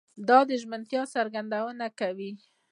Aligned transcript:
د 0.27 0.29
ژمنتيا 0.61 1.03
څرګندونه 1.13 1.85
کوي؛ 1.99 2.31